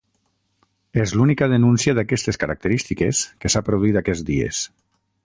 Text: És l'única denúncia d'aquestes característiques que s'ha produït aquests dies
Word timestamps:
És 1.01 1.11
l'única 1.19 1.49
denúncia 1.51 1.95
d'aquestes 1.99 2.41
característiques 2.45 3.21
que 3.45 3.53
s'ha 3.55 3.63
produït 3.69 4.01
aquests 4.03 4.29
dies 4.31 4.65